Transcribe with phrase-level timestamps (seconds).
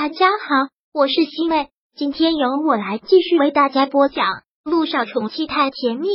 [0.00, 4.26] 大家好，我是西妹，今天由我来继续为大家播讲
[4.62, 6.06] 《路上宠妻太甜蜜》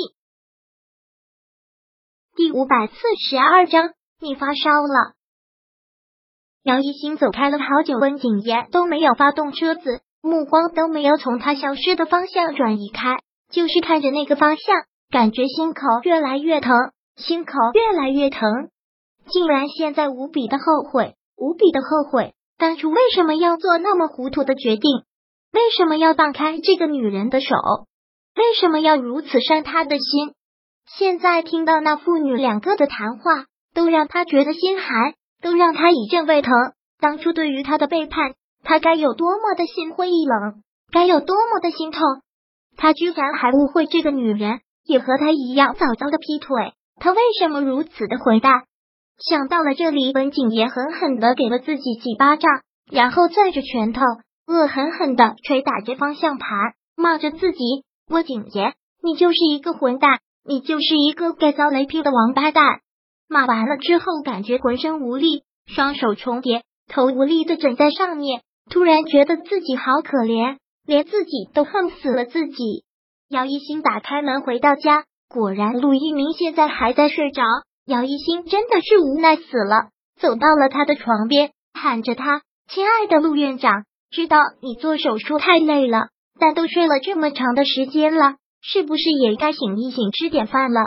[2.34, 2.94] 第五百四
[3.28, 3.90] 十二章。
[4.22, 5.16] 你发烧了。
[6.62, 13.18] 杨一星走开了好久，温景言都没有发动车子，目光都没有从他消失的方向转移开，
[13.52, 16.74] 就是看着那个方向，感觉心口越来越疼，
[17.18, 18.50] 心口越来越疼，
[19.28, 22.34] 竟然现在无比的后悔，无比的后悔。
[22.64, 25.04] 当初为什么要做那么糊涂的决定？
[25.52, 27.58] 为什么要放开这个女人的手？
[28.38, 30.32] 为什么要如此伤他的心？
[30.88, 36.54] 现在听到那父女两个的谈话，都让他觉得心寒，都让他一阵胃疼。
[37.02, 42.00] 当初对于他的背叛，他该有多么的心灰意冷，该有多么的心痛。
[42.78, 48.54] 他居然还误会这个女人也和他一样早早的劈腿，他为什么如此的混蛋？
[49.20, 54.02] 想到了这里，文景言狠狠的给了自己几巴掌，然后攥着拳头，
[54.48, 56.50] 恶狠狠的捶打着方向盘，
[56.96, 57.60] 骂着自己
[58.10, 62.80] ：“温景言，你就是一个混蛋，你就是一个该遭雷劈的王八蛋！”
[63.30, 72.84] 骂完了之后，感觉浑身无力，双手重叠，头无力的枕在上面，突然觉得自己好可怜，连自己都恨死了自己。
[73.30, 77.44] 姚一新打开门回到家，果然陆一鸣现在还在睡着。
[77.86, 86.08] 姚一新真的是无奈死了，走到了他的床边，喊着他：“亲爱的陆院长，知道你做手术太累了，
[86.40, 90.80] 但都睡了这么长的时间了，是不是也该醒一醒，吃点饭了？”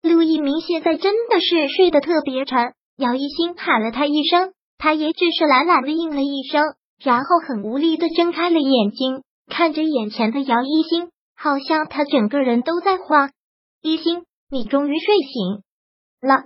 [0.00, 6.62] 陆一鸣现在真的是睡得特别沉，姚一新喊了他一声，他也只是懒懒的应了一声，
[7.02, 13.32] 然后很无力的睁开了眼睛，看着眼前的姚一新，好像他整个人都在晃。
[13.82, 15.64] 一心，你终于睡醒。
[16.20, 16.44] 了，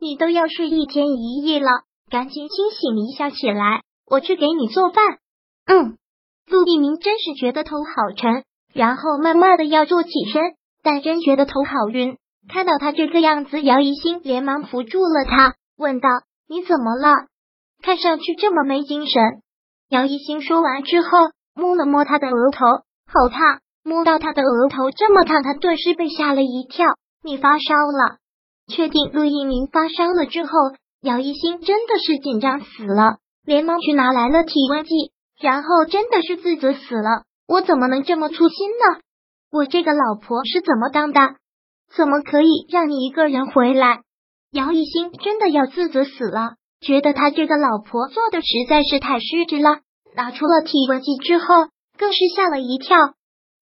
[0.00, 1.68] 你都要睡一天一夜了，
[2.10, 5.18] 赶紧清醒一下起来，我去给你做饭。
[5.66, 5.96] 嗯，
[6.46, 10.42] 陆一鸣真是觉得头好沉，然后慢慢的要坐起身，
[10.82, 12.16] 但真觉得头好晕。
[12.48, 16.08] 看到他这个样子，姚一新连忙扶住了他，问道
[16.48, 17.26] ：“你怎么了？
[17.82, 19.22] 看上去这么没精神。”
[19.90, 21.08] 姚一新说完之后，
[21.54, 22.64] 摸了摸他的额头，
[23.06, 23.60] 好烫。
[23.84, 26.86] 摸到他的额头这么烫，他顿时被吓了一跳。
[27.22, 28.18] 你发烧了。
[28.68, 30.50] 确定陆一鸣发烧了之后，
[31.02, 37.24] 姚一新真的是紧张死了，连忙去拿来了体温计，然后真的是自责死了。
[37.46, 39.00] 我怎么能这么粗心呢？
[39.50, 41.36] 我这个老婆是怎么当的？
[41.96, 44.00] 怎么可以让你一个人回来？
[44.52, 49.80] 姚一新真的要自责死了，觉得他这个老婆做的实在是太失职了。
[50.14, 51.46] 拿出了体温计之后，
[51.96, 52.96] 更是吓了一跳，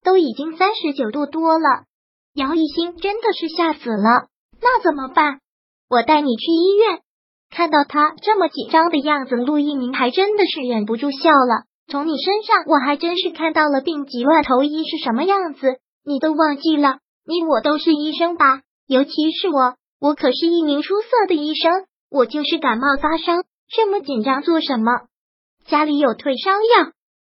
[0.03, 1.85] 都已经三十九度多了，
[2.33, 4.27] 姚一新真的是吓死了。
[4.61, 5.39] 那怎么办？
[5.89, 7.01] 我带你去医院。
[7.49, 11.63] 看到他这么紧张的样子，陆一鸣还真的是忍不住笑了。
[11.87, 15.79] 从你身上，我还真是看到了病急乱投医是什么样子。
[16.03, 18.61] 你都忘记了，你我都是医生吧？
[18.85, 21.85] 尤其是我，我可是一名出色的医生。
[22.09, 24.91] 我就是感冒发烧，这么紧张做什么？
[25.67, 26.91] 家里有退烧药。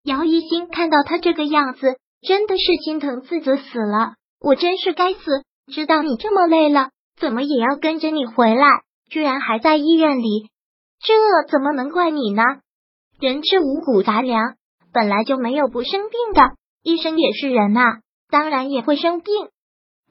[0.04, 4.14] 姚一新看到他这个样子，真的是心疼自责死了。
[4.40, 5.20] 我真是该死，
[5.72, 6.90] 知道你这么累了。
[7.20, 8.66] 怎么也要跟着你回来？
[9.10, 10.48] 居然还在医院里，
[11.00, 11.14] 这
[11.50, 12.42] 怎么能怪你呢？
[13.18, 14.54] 人吃五谷杂粮，
[14.92, 16.54] 本来就没有不生病的。
[16.82, 17.98] 医生也是人呐，
[18.30, 19.34] 当然也会生病。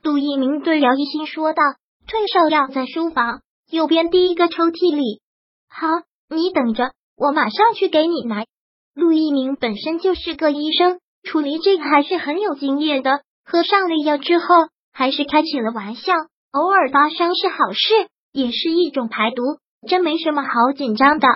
[0.03, 1.64] 杜一鸣对姚一新说道
[2.08, 3.41] ：“退烧药在书房
[3.72, 5.22] 右边第一个抽屉里。
[5.68, 5.88] 好，
[6.30, 8.46] 你等着，我马上去给你拿。”
[8.94, 13.22] 陆一鸣本身就是个医生，处理这个还是很有经验的。
[13.46, 14.46] 喝上了药之后，
[14.91, 16.14] 还是开起了玩笑。
[16.52, 19.44] 偶尔发烧是好事，也是一种排毒，
[19.88, 21.28] 真没什么好紧张的。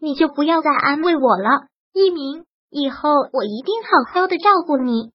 [0.00, 5.10] 你就不要再安慰我了，一鸣，以后我一定好好的照顾你。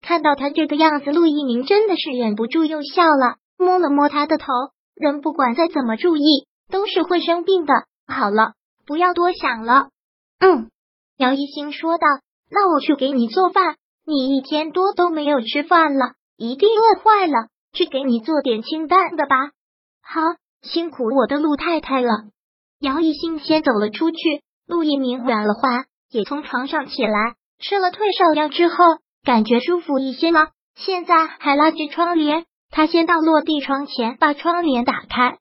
[0.00, 4.46] 看到他这个样子，陆一鸣真的是忍不住又笑了，摸了摸他的头。
[4.94, 7.74] 人不管再怎么注意，都是会生病的。
[8.06, 8.54] 好了，
[8.86, 9.88] 不要多想了。
[10.38, 10.70] 嗯，
[11.18, 12.06] 姚一星说道。
[12.50, 13.76] 那我去给你做饭，
[14.06, 17.49] 你一天多都没有吃饭了，一定饿坏了。
[17.72, 19.36] 去给你做点清淡的吧。
[20.02, 20.20] 好，
[20.62, 22.10] 辛苦我的陆太太了。
[22.80, 24.16] 姚一兴先走了出去，
[24.66, 28.84] 陆一鸣软了话，也从床上起来，吃了退烧药之后，
[29.24, 30.48] 感觉舒服一些了。
[30.76, 35.38] 现在还拉着窗帘，他先到落地窗前，把窗帘打开。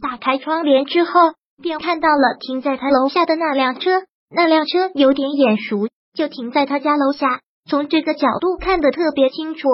[0.00, 4.02] 打开窗帘之后，便看到了停在他楼下的那辆车。
[4.28, 9.68] 那辆车有点眼熟，就停在他家楼下，从这个角度看得特别清楚。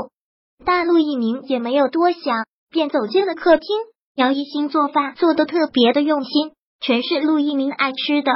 [0.65, 3.67] 但陆一鸣也没有多想，便走进了客厅。
[4.15, 8.31] 姚一新做饭做的特别的用心，全是陆一鸣爱吃的。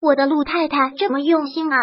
[0.00, 1.76] 我的陆太太这么用心啊！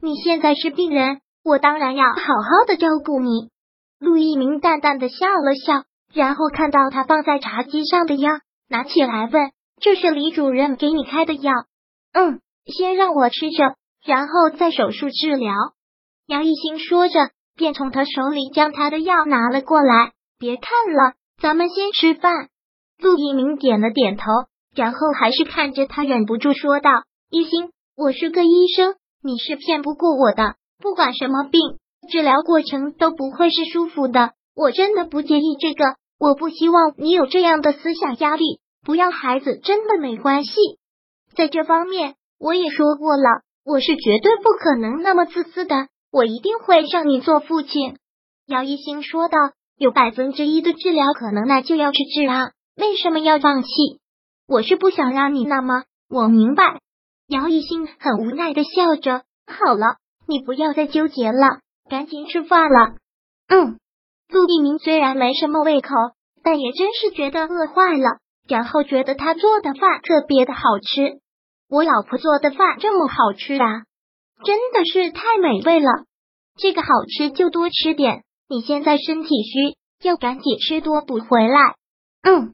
[0.00, 3.50] 你现在是病人，我当然要好好的照顾你。
[3.98, 8.30] 陆一鸣淡淡的笑了笑，然后看到他放在茶几上的药，
[8.68, 9.50] 拿起来问
[9.80, 11.52] ：“这是李主任给你开的药
[12.12, 13.74] ？”“嗯，先让我吃着，
[14.04, 15.52] 然后再手术治疗。”
[16.26, 20.12] 杨一兴说着，便从他手里将他的药拿了过来。
[20.38, 22.48] “别看了，咱们先吃饭。”
[23.00, 24.24] 陆一鸣点了点头，
[24.74, 26.90] 然后还是看着他，忍不住说道
[27.30, 30.54] ：“一心，我是个医生，你是骗不过我的。
[30.78, 31.60] 不管什么病，
[32.10, 34.32] 治疗过程都不会是舒服的。
[34.54, 38.60] 我真的不介意这个，我不希望你有这样的思想压力。
[38.84, 40.52] 不要孩子真的没关系，
[41.34, 45.88] 在这方面我也说过了，我是绝对不可能那么自私的。
[46.10, 47.98] 我一定会让你做父亲。”
[48.46, 49.38] 姚一兴说道
[49.76, 53.68] ：“有百分之一的治疗可能，那就要去治啊。”为什么要放弃？
[54.46, 56.78] 我是不想让你那么，我明白。
[57.26, 59.22] 姚一兴很无奈的笑着。
[59.46, 59.96] 好了，
[60.28, 62.96] 你不要再纠结了，赶紧吃饭了。
[63.48, 63.78] 嗯，
[64.28, 65.88] 陆一鸣虽然没什么胃口，
[66.42, 71.20] 但也真是觉得饿坏了，然后觉得他做的饭特别的好吃。
[71.70, 73.84] 我老婆做的饭这么好吃啊，
[74.44, 75.90] 真的是太美味了。
[76.56, 81.74] 这个好吃就多吃点，你现在身体虚，要赶紧吃多补回来。
[82.22, 82.52] 嗯。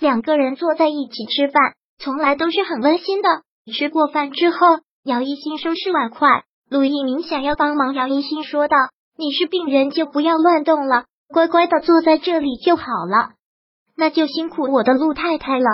[0.00, 3.28] 两个人坐在一起吃饭，从来都是很温馨的。
[3.72, 4.58] 吃过饭之后，
[5.02, 8.76] 姚一新收拾碗筷，陆一鸣想要帮忙，姚一新说道
[9.18, 13.32] ：“你是病人，就不要乱动了，乖乖的坐在这里就好了。”
[13.96, 15.66] 那就辛苦我的陆太太了。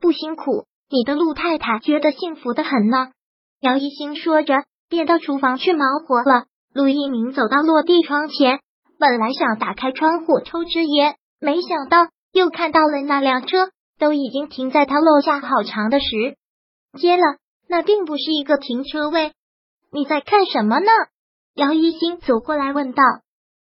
[0.00, 3.08] 不辛苦，你的陆太太觉得幸福的很呢。
[3.60, 6.44] 姚一新说着，便到厨房去忙活了。
[6.74, 8.60] 陆一鸣走到落地窗前，
[8.98, 12.08] 本来想打开窗户抽支烟，没想到。
[12.30, 16.36] 又看到了那辆车，都已经停在他楼下好长的时
[16.98, 17.24] 间了。
[17.68, 19.32] 那并不是一个停车位。
[19.90, 20.90] 你在看什么呢？
[21.54, 23.02] 姚一新走过来问道。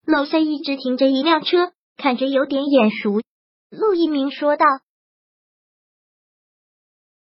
[0.07, 3.21] 楼下一直停着一辆车，看着有点眼熟。
[3.71, 4.67] 陆一鸣说道。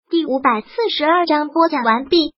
[0.09, 2.38] 第五百四十二章播讲完毕。